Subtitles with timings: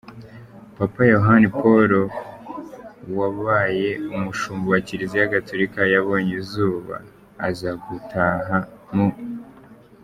[0.77, 2.07] Papa Yohani Paul wa
[3.19, 6.95] wabaye umushumba wa Kiliziya Gatolika yabonye izuba,
[7.47, 8.57] aza gutaha
[8.95, 9.07] mu.